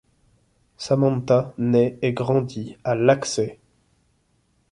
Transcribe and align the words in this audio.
Samantha 0.77 1.53
naît 1.59 1.99
et 2.01 2.11
grandit 2.11 2.75
à 2.83 2.95
Laxey. 2.95 3.59